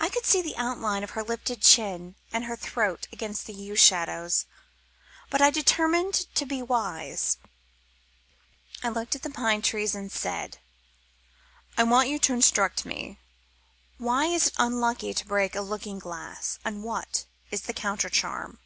[0.00, 3.76] I could see the outline of her lifted chin and her throat against the yew
[3.76, 4.46] shadows,
[5.30, 7.38] but I determined to be wise.
[8.82, 10.58] I looked at the pine trees and said
[11.78, 13.20] "I want you to instruct me.
[13.96, 16.58] Why is it unlucky to break a looking glass?
[16.64, 18.58] and what is the counter charm?"